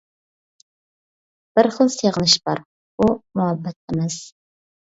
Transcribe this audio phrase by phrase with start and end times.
[1.59, 2.63] بىر خىل سېغىنىش بار،
[3.05, 3.09] ئۇ
[3.41, 4.21] مۇھەببەت ئەمەس.